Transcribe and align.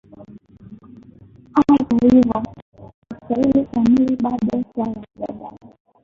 Hata 1.53 1.73
hivyo, 2.01 2.43
istilahi 3.11 3.65
kamili 3.71 4.15
bado 4.15 4.63
suala 4.73 4.93
la 4.95 5.03
mjadala. 5.25 5.57